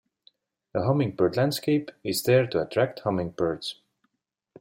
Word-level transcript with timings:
A 0.73 0.81
hummingbird 0.81 1.37
landscape 1.37 1.91
is 2.03 2.23
there 2.23 2.47
to 2.47 2.59
attract 2.63 3.01
hummingbirds. 3.01 3.75